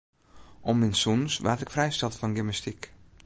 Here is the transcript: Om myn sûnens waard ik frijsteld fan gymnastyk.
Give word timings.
Om 0.69 0.75
myn 0.79 0.95
sûnens 1.01 1.33
waard 1.45 1.63
ik 1.65 1.73
frijsteld 1.75 2.15
fan 2.19 2.35
gymnastyk. 2.37 2.81